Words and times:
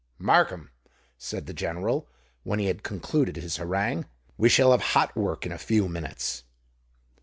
"Markham," 0.17 0.71
said 1.15 1.45
the 1.45 1.53
General, 1.53 2.09
when 2.41 2.57
he 2.57 2.65
had 2.65 2.81
concluded 2.81 3.35
his 3.35 3.57
harangue, 3.57 4.07
"we 4.35 4.49
shall 4.49 4.71
have 4.71 4.81
hot 4.81 5.15
work 5.15 5.45
in 5.45 5.51
a 5.51 5.59
few 5.59 5.87
minutes." 5.87 6.43